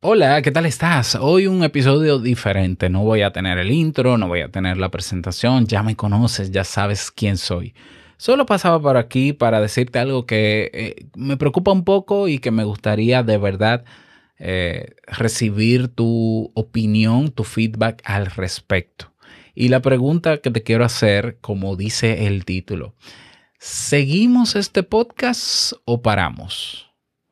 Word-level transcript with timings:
Hola, 0.00 0.42
¿qué 0.42 0.52
tal 0.52 0.64
estás? 0.64 1.16
Hoy 1.16 1.48
un 1.48 1.64
episodio 1.64 2.20
diferente. 2.20 2.88
No 2.88 3.02
voy 3.02 3.22
a 3.22 3.32
tener 3.32 3.58
el 3.58 3.72
intro, 3.72 4.16
no 4.16 4.28
voy 4.28 4.42
a 4.42 4.48
tener 4.48 4.76
la 4.76 4.92
presentación. 4.92 5.66
Ya 5.66 5.82
me 5.82 5.96
conoces, 5.96 6.52
ya 6.52 6.62
sabes 6.62 7.10
quién 7.10 7.36
soy. 7.36 7.74
Solo 8.16 8.46
pasaba 8.46 8.80
por 8.80 8.96
aquí 8.96 9.32
para 9.32 9.60
decirte 9.60 9.98
algo 9.98 10.24
que 10.24 10.70
eh, 10.72 11.06
me 11.16 11.36
preocupa 11.36 11.72
un 11.72 11.82
poco 11.82 12.28
y 12.28 12.38
que 12.38 12.52
me 12.52 12.62
gustaría 12.62 13.24
de 13.24 13.38
verdad 13.38 13.84
eh, 14.38 14.94
recibir 15.08 15.88
tu 15.88 16.52
opinión, 16.54 17.32
tu 17.32 17.42
feedback 17.42 18.00
al 18.04 18.26
respecto. 18.26 19.12
Y 19.52 19.66
la 19.66 19.80
pregunta 19.80 20.38
que 20.38 20.52
te 20.52 20.62
quiero 20.62 20.84
hacer, 20.84 21.38
como 21.40 21.74
dice 21.74 22.28
el 22.28 22.44
título, 22.44 22.94
¿seguimos 23.58 24.54
este 24.54 24.84
podcast 24.84 25.72
o 25.86 26.02
paramos? 26.02 26.88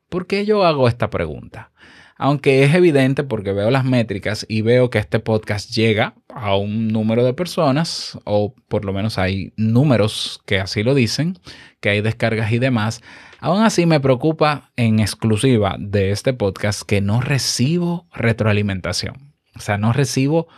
¿Por 0.09 0.27
qué 0.27 0.45
yo 0.45 0.65
hago 0.65 0.89
esta 0.89 1.11
pregunta? 1.11 1.71
Aunque 2.19 2.65
es 2.65 2.75
evidente 2.75 3.25
porque 3.25 3.53
veo 3.53 3.71
las 3.71 3.85
métricas 3.85 4.47
y 4.49 4.63
veo 4.63 4.89
que 4.89 4.99
este 4.99 5.21
podcast 5.21 5.71
llega 5.71 6.15
a 6.29 6.57
un 6.57 6.89
número 6.89 7.25
de 7.25 7.35
personas, 7.35 8.19
o 8.25 8.55
por 8.69 8.87
lo 8.87 8.95
menos 8.95 9.19
hay 9.19 9.53
números 9.57 10.41
que 10.47 10.59
así 10.59 10.83
lo 10.83 10.95
dicen, 10.95 11.39
que 11.81 11.91
hay 11.91 12.01
descargas 12.01 12.53
y 12.53 12.59
demás, 12.59 13.03
aún 13.39 13.63
así 13.63 13.85
me 13.85 14.01
preocupa 14.01 14.73
en 14.77 14.99
exclusiva 14.99 15.77
de 15.79 16.11
este 16.11 16.33
podcast 16.33 16.83
que 16.83 17.03
no 17.03 17.21
recibo 17.21 18.07
retroalimentación. 18.15 19.35
O 19.55 19.61
sea, 19.61 19.77
no 19.77 19.93
recibo 19.93 20.49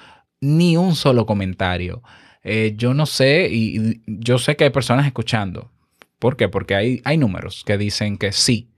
ni 0.40 0.76
un 0.76 0.94
solo 0.94 1.26
comentario. 1.26 2.02
Eh, 2.44 2.74
yo 2.76 2.94
no 2.94 3.06
sé, 3.06 3.48
y 3.50 4.00
yo 4.06 4.38
sé 4.38 4.56
que 4.56 4.64
hay 4.64 4.70
personas 4.70 5.06
escuchando. 5.06 5.72
¿Por 6.20 6.36
qué? 6.36 6.48
Porque 6.48 6.74
hay, 6.74 7.00
hay 7.04 7.16
números 7.16 7.64
que 7.66 7.78
dicen 7.78 8.16
que 8.16 8.32
sí, 8.32 8.70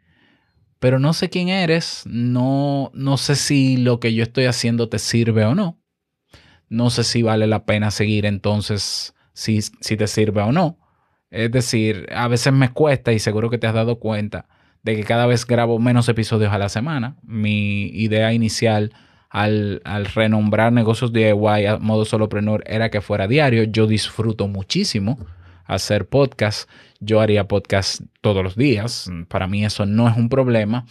pero 0.80 0.98
no 0.98 1.12
sé 1.12 1.28
quién 1.28 1.50
eres, 1.50 2.02
no, 2.06 2.90
no 2.94 3.18
sé 3.18 3.36
si 3.36 3.76
lo 3.76 4.00
que 4.00 4.14
yo 4.14 4.22
estoy 4.22 4.46
haciendo 4.46 4.88
te 4.88 4.98
sirve 4.98 5.44
o 5.44 5.54
no. 5.54 5.78
No 6.70 6.88
sé 6.88 7.04
si 7.04 7.22
vale 7.22 7.46
la 7.46 7.66
pena 7.66 7.90
seguir 7.90 8.24
entonces, 8.24 9.14
si, 9.34 9.60
si 9.60 9.96
te 9.96 10.06
sirve 10.06 10.40
o 10.40 10.52
no. 10.52 10.78
Es 11.30 11.52
decir, 11.52 12.06
a 12.14 12.28
veces 12.28 12.52
me 12.54 12.72
cuesta 12.72 13.12
y 13.12 13.18
seguro 13.18 13.50
que 13.50 13.58
te 13.58 13.66
has 13.66 13.74
dado 13.74 14.00
cuenta 14.00 14.48
de 14.82 14.96
que 14.96 15.04
cada 15.04 15.26
vez 15.26 15.46
grabo 15.46 15.78
menos 15.78 16.08
episodios 16.08 16.52
a 16.52 16.58
la 16.58 16.70
semana. 16.70 17.16
Mi 17.22 17.88
idea 17.88 18.32
inicial 18.32 18.94
al, 19.28 19.82
al 19.84 20.06
renombrar 20.06 20.72
negocios 20.72 21.12
DIY 21.12 21.66
a 21.66 21.78
modo 21.78 22.06
solopreneur 22.06 22.64
era 22.66 22.90
que 22.90 23.02
fuera 23.02 23.28
diario. 23.28 23.64
Yo 23.64 23.86
disfruto 23.86 24.48
muchísimo 24.48 25.18
hacer 25.70 26.08
podcast. 26.08 26.68
Yo 26.98 27.20
haría 27.20 27.48
podcast 27.48 28.02
todos 28.20 28.42
los 28.42 28.56
días. 28.56 29.10
Para 29.28 29.46
mí 29.46 29.64
eso 29.64 29.86
no 29.86 30.08
es 30.08 30.16
un 30.16 30.28
problema. 30.28 30.84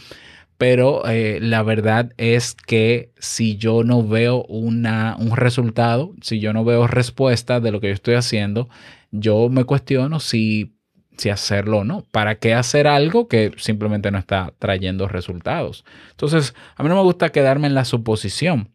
Pero 0.58 1.08
eh, 1.08 1.40
la 1.42 1.64
verdad 1.64 2.12
es 2.18 2.54
que 2.54 3.14
si 3.18 3.56
yo 3.56 3.84
no 3.84 4.06
veo 4.06 4.44
una, 4.44 5.16
un 5.18 5.38
resultado, 5.38 6.14
si 6.22 6.40
yo 6.40 6.52
no 6.52 6.66
veo 6.66 6.86
respuesta 6.86 7.62
de 7.62 7.72
lo 7.72 7.80
que 7.80 7.88
yo 7.88 7.94
estoy 7.94 8.16
haciendo, 8.16 8.68
yo 9.12 9.48
me 9.50 9.64
cuestiono 9.64 10.20
si, 10.20 10.76
si 11.18 11.30
hacerlo 11.30 11.80
o 11.80 11.84
no. 11.86 12.06
¿Para 12.12 12.36
qué 12.40 12.54
hacer 12.54 12.88
algo 12.88 13.30
que 13.30 13.54
simplemente 13.58 14.12
no 14.12 14.18
está 14.18 14.54
trayendo 14.60 15.08
resultados? 15.08 15.86
Entonces, 16.12 16.54
a 16.76 16.84
mí 16.84 16.90
no 16.90 16.96
me 16.96 17.04
gusta 17.04 17.30
quedarme 17.30 17.68
en 17.68 17.76
la 17.76 17.86
suposición 17.86 18.70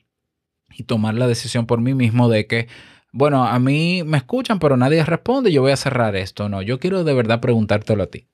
y 0.75 0.85
tomar 0.85 1.15
la 1.15 1.27
decisión 1.27 1.67
por 1.67 1.83
mí 1.83 1.93
mismo 1.93 2.31
de 2.31 2.47
que 2.47 2.69
bueno, 3.17 3.45
a 3.47 3.61
mí 3.61 4.03
me 4.05 4.17
escuchan, 4.17 4.59
pero 4.59 4.77
nadie 4.77 5.05
responde, 5.05 5.53
yo 5.53 5.63
voy 5.63 5.71
a 5.71 5.77
cerrar 5.77 6.17
esto. 6.17 6.49
No, 6.49 6.63
yo 6.63 6.81
quiero 6.81 7.05
de 7.05 7.15
verdad 7.15 7.39
preguntártelo 7.39 8.03
a 8.03 8.09
ti 8.09 8.27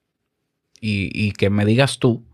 y, 0.81 1.33
que 1.33 1.51
me 1.51 1.65
digas 1.65 1.99
tú. 1.99 2.25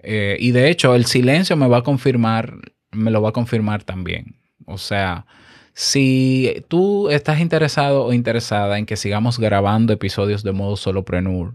Eh, 0.00 0.36
y 0.40 0.50
de 0.50 0.68
hecho, 0.68 0.96
el 0.96 1.06
silencio 1.06 1.54
me 1.54 1.68
va 1.68 1.78
a 1.78 1.82
confirmar, 1.84 2.56
me 2.90 3.12
lo 3.12 3.22
va 3.22 3.28
a 3.28 3.32
confirmar 3.32 3.84
también. 3.84 4.34
O 4.66 4.78
sea, 4.78 5.26
si 5.72 6.64
tú 6.66 7.08
estás 7.08 7.38
interesado 7.38 8.04
o 8.04 8.12
interesada 8.12 8.76
en 8.76 8.84
que 8.84 8.96
sigamos 8.96 9.38
grabando 9.38 9.92
episodios 9.92 10.42
de 10.42 10.50
modo 10.50 10.76
solopreneur, 10.76 11.54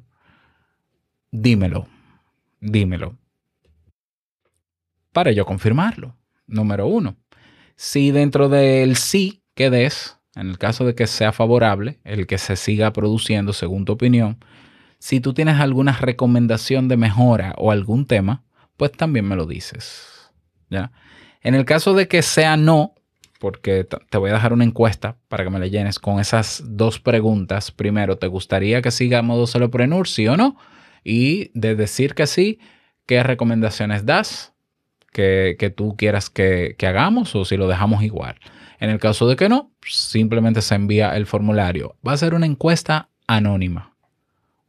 dímelo, 1.30 1.90
dímelo. 2.62 3.18
Para 5.12 5.34
yo 5.34 5.46
confirmarlo. 5.46 6.16
Número 6.48 6.88
uno. 6.88 7.18
Si 7.76 8.12
dentro 8.12 8.48
del 8.48 8.96
sí 8.96 9.42
que 9.56 9.70
des, 9.70 10.18
en 10.36 10.50
el 10.50 10.58
caso 10.58 10.86
de 10.86 10.96
que 10.96 11.08
sea 11.08 11.32
favorable, 11.32 12.00
el 12.04 12.28
que 12.28 12.38
se 12.38 12.56
siga 12.56 12.94
produciendo 12.94 13.54
según 13.54 13.86
tu 13.86 13.94
opinión, 13.94 14.38
si 15.00 15.20
tú 15.20 15.34
tienes 15.34 15.60
alguna 15.60 15.94
recomendación 15.94 16.88
de 16.88 16.98
mejora 16.98 17.54
o 17.58 17.72
algún 17.72 18.06
tema, 18.06 18.44
pues 18.78 18.92
también 18.92 19.26
me 19.28 19.36
lo 19.36 19.46
dices. 19.46 20.32
¿ya? 20.70 20.92
En 21.42 21.56
el 21.56 21.66
caso 21.66 21.94
de 21.94 22.08
que 22.08 22.22
sea 22.22 22.58
no, 22.58 22.94
porque 23.40 23.84
te 23.84 24.18
voy 24.18 24.32
a 24.32 24.34
dejar 24.34 24.54
una 24.54 24.64
encuesta 24.64 25.18
para 25.28 25.44
que 25.44 25.50
me 25.50 25.60
la 25.60 25.68
llenes 25.68 26.00
con 26.00 26.20
esas 26.20 26.64
dos 26.66 27.00
preguntas. 27.00 27.72
Primero, 27.72 28.18
¿te 28.18 28.28
gustaría 28.28 28.82
que 28.82 28.92
siga 28.92 29.22
modo 29.22 29.46
solopreneur, 29.46 30.08
sí 30.08 30.28
o 30.28 30.38
no? 30.38 30.58
Y 31.04 31.52
de 31.54 31.76
decir 31.76 32.16
que 32.16 32.28
sí, 32.28 32.60
¿qué 33.06 33.22
recomendaciones 33.24 34.06
das? 34.06 34.54
Que, 35.12 35.56
que 35.60 35.70
tú 35.70 35.96
quieras 35.96 36.30
que, 36.30 36.76
que 36.78 36.88
hagamos 36.88 37.36
o 37.36 37.46
si 37.46 37.56
lo 37.56 37.68
dejamos 37.68 38.04
igual. 38.04 38.38
En 38.80 38.90
el 38.90 39.00
caso 39.00 39.28
de 39.28 39.36
que 39.36 39.50
no, 39.50 39.72
simplemente 39.86 40.62
se 40.62 40.76
envía 40.76 41.16
el 41.16 41.26
formulario. 41.26 41.96
Va 42.06 42.14
a 42.14 42.18
ser 42.18 42.34
una 42.34 42.46
encuesta 42.46 43.10
anónima. 43.28 43.96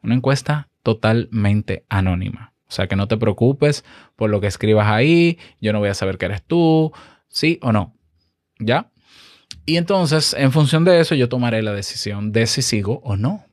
Una 0.03 0.15
encuesta 0.15 0.69
totalmente 0.83 1.85
anónima. 1.89 2.53
O 2.69 2.73
sea 2.73 2.87
que 2.87 2.97
no 2.97 3.09
te 3.09 3.17
preocupes 3.17 3.85
por 4.17 4.31
lo 4.31 4.41
que 4.41 4.47
escribas 4.47 4.89
ahí. 4.89 5.39
Yo 5.61 5.73
no 5.73 5.81
voy 5.81 5.89
a 5.89 5.95
saber 5.95 6.19
que 6.19 6.27
eres 6.27 6.43
tú. 6.43 6.93
Sí 7.29 7.59
o 7.63 7.73
no. 7.73 7.95
¿Ya? 8.59 8.91
Y 9.67 9.77
entonces, 9.77 10.35
en 10.39 10.53
función 10.53 10.85
de 10.85 11.01
eso, 11.01 11.15
yo 11.15 11.29
tomaré 11.29 11.63
la 11.63 11.73
decisión 11.73 12.33
de 12.33 12.47
si 12.47 12.63
sigo 12.63 13.01
o 13.05 13.17
no. 13.17 13.45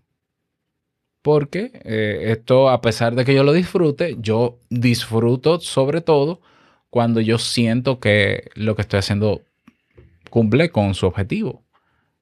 Porque 1.23 1.71
eh, 1.85 2.31
esto, 2.31 2.69
a 2.69 2.81
pesar 2.81 3.15
de 3.15 3.25
que 3.25 3.33
yo 3.33 3.43
lo 3.43 3.53
disfrute, 3.53 4.17
yo 4.19 4.59
disfruto 4.69 5.59
sobre 5.59 6.01
todo 6.01 6.41
cuando 6.89 7.21
yo 7.21 7.39
siento 7.39 7.99
que 7.99 8.51
lo 8.53 8.75
que 8.75 8.83
estoy 8.83 8.99
haciendo 8.99 9.41
cumple 10.33 10.71
con 10.71 10.95
su 10.95 11.05
objetivo. 11.05 11.63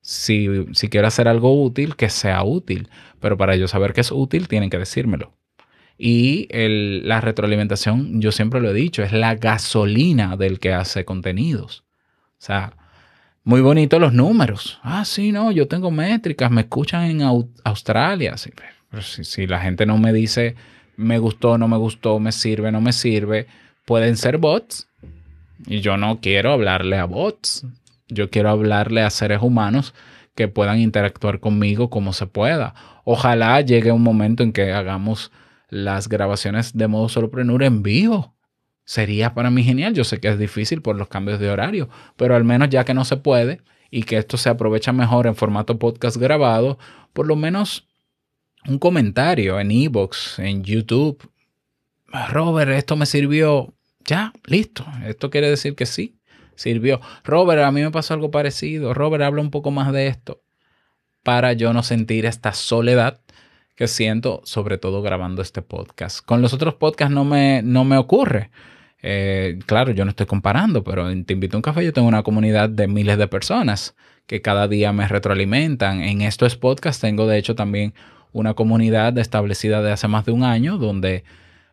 Si, 0.01 0.49
si 0.73 0.89
quiero 0.89 1.07
hacer 1.07 1.29
algo 1.29 1.63
útil, 1.63 1.95
que 1.95 2.09
sea 2.09 2.44
útil. 2.44 2.89
Pero 3.22 3.38
para 3.38 3.55
yo 3.55 3.69
saber 3.69 3.94
que 3.94 4.01
es 4.01 4.11
útil, 4.11 4.49
tienen 4.49 4.69
que 4.69 4.77
decírmelo. 4.77 5.31
Y 5.97 6.49
la 6.51 7.22
retroalimentación, 7.22 8.19
yo 8.19 8.33
siempre 8.33 8.59
lo 8.59 8.72
he 8.72 8.73
dicho, 8.73 9.01
es 9.01 9.13
la 9.13 9.35
gasolina 9.35 10.35
del 10.35 10.59
que 10.59 10.73
hace 10.73 11.05
contenidos. 11.05 11.85
O 12.31 12.44
sea, 12.44 12.73
muy 13.45 13.61
bonito 13.61 13.97
los 13.97 14.11
números. 14.11 14.81
Ah, 14.83 15.05
sí, 15.05 15.31
no, 15.31 15.49
yo 15.53 15.69
tengo 15.69 15.89
métricas, 15.89 16.51
me 16.51 16.61
escuchan 16.61 17.05
en 17.05 17.22
Australia. 17.63 18.35
si, 18.35 18.51
si, 19.23 19.47
la 19.47 19.61
gente 19.61 19.85
no 19.85 19.97
me 19.97 20.11
dice 20.11 20.55
me 20.97 21.17
gustó, 21.17 21.57
no 21.57 21.69
me 21.69 21.78
gustó, 21.78 22.19
me 22.19 22.33
sirve, 22.33 22.73
no 22.73 22.81
me 22.81 22.91
sirve, 22.91 23.47
pueden 23.85 24.17
ser 24.17 24.38
bots. 24.38 24.89
Y 25.66 25.79
yo 25.79 25.95
no 25.95 26.19
quiero 26.19 26.51
hablarle 26.51 26.97
a 26.97 27.05
bots. 27.05 27.66
Yo 28.11 28.29
quiero 28.29 28.49
hablarle 28.49 29.01
a 29.01 29.09
seres 29.09 29.41
humanos 29.41 29.94
que 30.35 30.49
puedan 30.49 30.79
interactuar 30.79 31.39
conmigo 31.39 31.89
como 31.89 32.11
se 32.11 32.27
pueda. 32.27 32.75
Ojalá 33.05 33.61
llegue 33.61 33.91
un 33.91 34.03
momento 34.03 34.44
en 34.44 34.51
que 34.51 34.73
hagamos 34.73 35.31
las 35.69 36.09
grabaciones 36.09 36.77
de 36.77 36.88
modo 36.88 37.07
solopreneur 37.07 37.63
en 37.63 37.83
vivo. 37.83 38.35
Sería 38.83 39.33
para 39.33 39.49
mí 39.49 39.63
genial. 39.63 39.94
Yo 39.94 40.03
sé 40.03 40.19
que 40.19 40.27
es 40.27 40.38
difícil 40.38 40.81
por 40.81 40.97
los 40.97 41.07
cambios 41.07 41.39
de 41.39 41.49
horario, 41.49 41.89
pero 42.17 42.35
al 42.35 42.44
menos 42.44 42.69
ya 42.69 42.83
que 42.83 42.94
no 42.94 43.05
se 43.05 43.16
puede 43.16 43.61
y 43.89 44.03
que 44.03 44.17
esto 44.17 44.35
se 44.35 44.49
aprovecha 44.49 44.91
mejor 44.91 45.28
en 45.28 45.35
formato 45.35 45.79
podcast 45.79 46.17
grabado, 46.17 46.78
por 47.13 47.28
lo 47.28 47.38
menos 47.38 47.88
un 48.67 48.78
comentario 48.78 49.57
en 49.59 49.72
Evox, 49.72 50.38
en 50.39 50.63
YouTube. 50.63 51.29
Robert, 52.29 52.72
esto 52.72 52.97
me 52.97 53.05
sirvió. 53.05 53.73
Ya, 54.05 54.33
listo. 54.45 54.85
Esto 55.05 55.29
quiere 55.29 55.49
decir 55.49 55.75
que 55.75 55.85
sí 55.85 56.21
sirvió. 56.61 57.02
Robert, 57.23 57.63
a 57.63 57.72
mí 57.72 57.81
me 57.81 57.91
pasó 57.91 58.13
algo 58.13 58.31
parecido. 58.31 58.93
Robert, 58.93 59.23
habla 59.23 59.41
un 59.41 59.52
poco 59.52 59.72
más 59.72 59.91
de 59.91 60.08
esto 60.08 60.41
para 61.23 61.53
yo 61.53 61.73
no 61.73 61.84
sentir 61.84 62.25
esta 62.25 62.53
soledad 62.53 63.22
que 63.75 63.87
siento, 63.87 64.41
sobre 64.43 64.78
todo 64.78 65.02
grabando 65.02 65.41
este 65.41 65.61
podcast. 65.61 66.25
Con 66.25 66.41
los 66.41 66.53
otros 66.53 66.75
podcasts 66.75 67.13
no 67.13 67.25
me, 67.25 67.61
no 67.63 67.84
me 67.84 67.97
ocurre. 67.97 68.52
Eh, 69.02 69.59
claro, 69.66 69.91
yo 69.91 70.05
no 70.05 70.11
estoy 70.11 70.28
comparando, 70.28 70.84
pero 70.84 71.09
en 71.09 71.25
Te 71.25 71.34
Invito 71.34 71.58
a 71.58 71.59
un 71.59 71.63
Café 71.63 71.84
yo 71.84 71.93
tengo 71.93 72.08
una 72.08 72.23
comunidad 72.23 72.69
de 72.69 72.87
miles 72.87 73.17
de 73.17 73.28
personas 73.28 73.96
que 74.28 74.41
cada 74.41 74.67
día 74.67 74.93
me 74.93 75.07
retroalimentan. 75.07 76.02
En 76.02 76.22
estos 76.22 76.55
podcasts 76.55 77.02
tengo 77.02 77.28
de 77.28 77.37
hecho 77.37 77.55
también 77.55 77.93
una 78.34 78.53
comunidad 78.53 79.17
establecida 79.17 79.81
de 79.81 79.91
hace 79.91 80.07
más 80.07 80.25
de 80.25 80.31
un 80.31 80.43
año 80.43 80.78
donde 80.78 81.23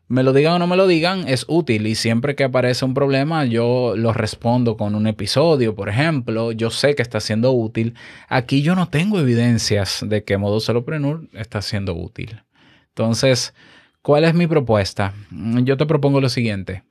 me 0.09 0.23
lo 0.23 0.33
digan 0.33 0.55
o 0.55 0.59
no 0.59 0.67
me 0.67 0.77
lo 0.77 0.87
digan, 0.87 1.29
es 1.29 1.45
útil 1.49 1.87
y 1.87 1.95
siempre 1.95 2.35
que 2.35 2.45
aparece 2.45 2.87
un 2.87 2.95
problema 2.95 3.45
yo 3.45 3.93
lo 3.95 4.15
respondo 4.15 4.79
con 4.79 4.95
un 4.95 5.07
episodio, 5.07 5.75
por 5.75 5.91
ejemplo, 5.91 6.53
yo 6.53 6.71
sé 6.71 6.95
que 6.95 7.03
está 7.03 7.21
siendo 7.21 7.53
útil. 7.53 7.95
Aquí 8.29 8.63
yo 8.63 8.75
no 8.75 8.89
tengo 8.89 9.21
evidencias 9.21 10.03
de 10.07 10.25
que 10.25 10.39
Modo 10.39 10.61
Solopreneur 10.61 11.29
está 11.35 11.61
siendo 11.61 11.95
útil. 11.95 12.41
Entonces, 12.89 13.53
¿cuál 14.01 14.25
es 14.25 14.33
mi 14.35 14.47
propuesta? 14.47 15.13
Yo 15.31 15.77
te 15.77 15.85
propongo 15.85 16.23
lo 16.23 16.31
siguiente. 16.31 16.85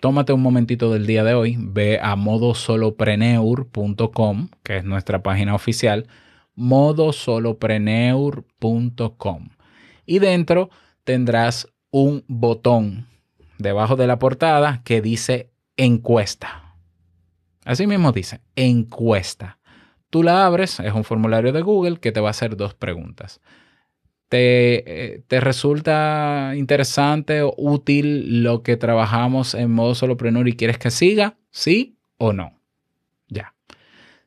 tómate 0.00 0.32
un 0.32 0.42
momentito 0.42 0.92
del 0.92 1.06
día 1.06 1.22
de 1.22 1.34
hoy, 1.34 1.56
ve 1.60 2.00
a 2.02 2.16
modosolopreneur.com, 2.16 4.48
que 4.64 4.78
es 4.78 4.84
nuestra 4.84 5.22
página 5.22 5.54
oficial, 5.54 6.08
modosolopreneur.com. 6.56 9.48
Y 10.04 10.18
dentro 10.18 10.70
tendrás 11.04 11.68
un 11.90 12.24
botón 12.28 13.06
debajo 13.58 13.96
de 13.96 14.06
la 14.06 14.18
portada 14.18 14.82
que 14.84 15.00
dice 15.00 15.50
encuesta. 15.76 16.74
Así 17.64 17.86
mismo 17.86 18.12
dice, 18.12 18.40
encuesta. 18.54 19.58
Tú 20.10 20.22
la 20.22 20.46
abres, 20.46 20.78
es 20.80 20.92
un 20.92 21.04
formulario 21.04 21.52
de 21.52 21.62
Google 21.62 21.98
que 21.98 22.12
te 22.12 22.20
va 22.20 22.28
a 22.28 22.30
hacer 22.30 22.56
dos 22.56 22.74
preguntas. 22.74 23.40
¿Te, 24.28 25.14
eh, 25.14 25.22
¿Te, 25.26 25.40
resulta 25.40 26.52
interesante 26.56 27.42
o 27.42 27.54
útil 27.56 28.42
lo 28.42 28.62
que 28.62 28.76
trabajamos 28.76 29.54
en 29.54 29.70
modo 29.70 29.94
solopreneur 29.94 30.48
y 30.48 30.56
quieres 30.56 30.78
que 30.78 30.90
siga? 30.90 31.36
¿Sí 31.50 31.96
o 32.18 32.32
no? 32.32 32.60
Ya. 33.28 33.54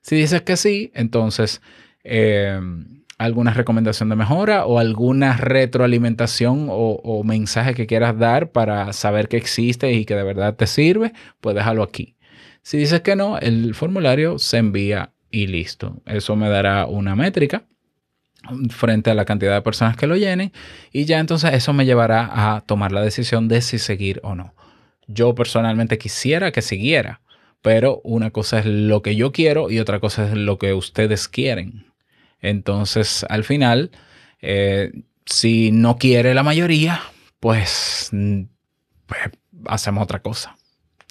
Si 0.02 0.16
dices 0.16 0.42
que 0.42 0.58
sí, 0.58 0.92
entonces 0.94 1.62
eh, 2.04 2.60
alguna 3.19 3.54
recomendación 3.54 4.10
de 4.10 4.16
mejora 4.16 4.66
o 4.66 4.80
alguna 4.80 5.36
retroalimentación 5.36 6.68
o, 6.69 7.24
mensaje 7.25 7.75
que 7.75 7.86
quieras 7.86 8.18
dar 8.18 8.51
para 8.51 8.94
saber 8.94 9.27
que 9.27 9.38
existe 9.38 9.92
y 9.92 10.06
que 10.06 10.16
de 10.16 10.24
verdad 10.24 10.56
te 10.56 10.66
sirve, 10.66 11.13
pues 11.42 11.54
déjalo 11.54 11.83
aquí. 11.83 12.16
Si 12.63 12.77
dices 12.77 13.01
que 13.01 13.16
no, 13.16 13.38
el 13.38 13.75
formulario 13.75 14.39
se 14.39 14.57
envía 14.57 15.12
y 15.30 15.48
listo. 15.48 16.01
Eso 16.06 16.36
me 16.38 16.50
dará 16.50 16.86
una 16.86 17.16
métrica 17.16 17.66
frente 18.69 19.12
a 19.12 19.16
la 19.16 19.25
cantidad 19.25 19.54
de 19.54 19.62
personas 19.62 19.98
que 19.98 20.07
lo 20.07 20.15
llenen 20.15 20.54
y 20.94 21.04
ya 21.04 21.19
entonces 21.19 21.54
eso 21.54 21.74
me 21.74 21.86
llevará 21.86 22.56
a 22.56 22.62
tomar 22.62 22.94
la 22.94 23.01
decisión 23.01 23.50
de 23.50 23.62
si 23.62 23.80
seguir 23.80 24.22
o 24.24 24.33
no. 24.33 24.56
Yo 25.07 25.36
personalmente 25.36 25.98
quisiera 25.98 26.54
que 26.54 26.62
siguiera, 26.62 27.19
pero 27.62 28.00
una 28.06 28.31
cosa 28.31 28.60
es 28.60 28.65
lo 28.65 29.01
que 29.01 29.18
yo 29.18 29.33
quiero 29.33 29.69
y 29.69 29.80
otra 29.80 30.00
cosa 30.00 30.25
es 30.25 30.38
lo 30.38 30.57
que 30.57 30.74
ustedes 30.74 31.27
quieren. 31.27 31.88
Entonces, 32.41 33.25
al 33.30 33.44
final, 33.44 33.91
eh, 34.41 34.91
si 35.25 35.71
no 35.71 35.97
quiere 35.97 36.33
la 36.33 36.44
mayoría, 36.44 37.01
pues, 37.39 38.12
pues, 39.06 39.21
hacemos 39.65 40.03
otra 40.03 40.21
cosa. 40.21 40.56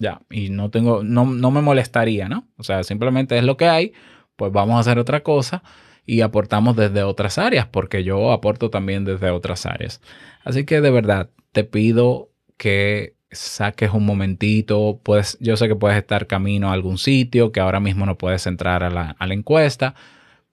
Ya, 0.00 0.20
y 0.30 0.50
no 0.50 0.70
tengo, 0.70 1.02
no, 1.02 1.26
no 1.26 1.50
me 1.50 1.60
molestaría, 1.60 2.28
¿no? 2.28 2.46
O 2.56 2.62
sea, 2.62 2.84
simplemente 2.84 3.36
es 3.36 3.44
lo 3.44 3.56
que 3.56 3.66
hay, 3.66 3.92
pues 4.36 4.52
vamos 4.52 4.76
a 4.76 4.80
hacer 4.80 4.98
otra 4.98 5.22
cosa 5.24 5.64
y 6.06 6.20
aportamos 6.20 6.76
desde 6.76 7.02
otras 7.02 7.36
áreas, 7.36 7.66
porque 7.66 8.04
yo 8.04 8.32
aporto 8.32 8.70
también 8.70 9.04
desde 9.04 9.30
otras 9.30 9.66
áreas. 9.66 10.00
Así 10.44 10.64
que 10.64 10.80
de 10.80 10.90
verdad, 10.90 11.30
te 11.52 11.64
pido 11.64 12.30
que 12.56 13.16
saques 13.30 13.92
un 13.92 14.06
momentito, 14.06 15.00
pues 15.02 15.36
yo 15.40 15.56
sé 15.56 15.68
que 15.68 15.74
puedes 15.76 15.98
estar 15.98 16.26
camino 16.26 16.70
a 16.70 16.72
algún 16.72 16.96
sitio, 16.98 17.52
que 17.52 17.60
ahora 17.60 17.80
mismo 17.80 18.06
no 18.06 18.16
puedes 18.16 18.46
entrar 18.46 18.84
a 18.84 18.90
la, 18.90 19.16
a 19.18 19.26
la 19.26 19.34
encuesta, 19.34 19.94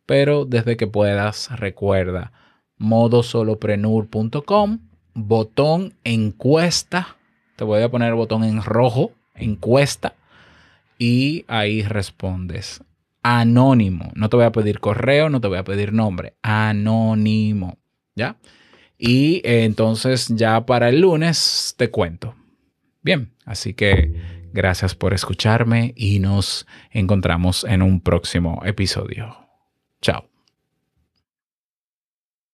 pero 0.06 0.46
desde 0.46 0.78
que 0.78 0.88
puedas, 0.88 1.50
recuerda 1.58 2.32
modosoloprenur.com, 2.78 4.80
botón 5.14 5.94
encuesta, 6.04 7.16
te 7.56 7.64
voy 7.64 7.82
a 7.82 7.90
poner 7.90 8.10
el 8.10 8.16
botón 8.16 8.44
en 8.44 8.62
rojo, 8.62 9.14
encuesta, 9.34 10.14
y 11.00 11.46
ahí 11.48 11.84
respondes. 11.84 12.84
Anónimo, 13.24 14.12
no 14.14 14.30
te 14.30 14.36
voy 14.36 14.46
a 14.46 14.52
pedir 14.52 14.80
correo, 14.80 15.30
no 15.30 15.42
te 15.42 15.48
voy 15.48 15.58
a 15.58 15.64
pedir 15.64 15.94
nombre, 15.94 16.36
anónimo, 16.44 17.80
¿ya? 18.16 18.36
Y 18.98 19.42
eh, 19.44 19.64
entonces 19.64 20.28
ya 20.30 20.66
para 20.66 20.90
el 20.90 21.02
lunes 21.02 21.74
te 21.78 21.90
cuento. 21.90 22.36
Bien, 23.02 23.32
así 23.46 23.74
que 23.74 24.14
gracias 24.54 24.96
por 24.96 25.14
escucharme 25.14 25.94
y 25.96 26.20
nos 26.20 26.66
encontramos 26.92 27.66
en 27.66 27.82
un 27.82 28.00
próximo 28.00 28.62
episodio. 28.66 29.45
Ciao. 30.06 30.35